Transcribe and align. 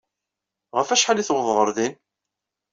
Ɣef 0.77 0.89
wacḥal 0.91 1.17
ay 1.21 1.25
tuwḍeḍ 1.27 1.49
ɣer 1.57 1.69
din? 1.77 1.93